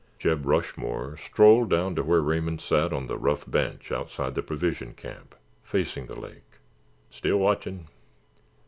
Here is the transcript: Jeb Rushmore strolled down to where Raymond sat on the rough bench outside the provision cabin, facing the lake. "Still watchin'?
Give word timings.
Jeb 0.17 0.47
Rushmore 0.47 1.15
strolled 1.17 1.69
down 1.69 1.93
to 1.93 2.01
where 2.01 2.21
Raymond 2.23 2.59
sat 2.59 2.91
on 2.91 3.05
the 3.05 3.19
rough 3.19 3.43
bench 3.47 3.91
outside 3.91 4.33
the 4.33 4.41
provision 4.41 4.95
cabin, 4.95 5.27
facing 5.63 6.07
the 6.07 6.19
lake. 6.19 6.57
"Still 7.11 7.37
watchin'? 7.37 7.85